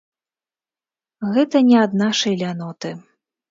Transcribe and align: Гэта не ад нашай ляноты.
Гэта 1.35 1.57
не 1.69 1.77
ад 1.83 1.91
нашай 2.05 2.33
ляноты. 2.43 2.95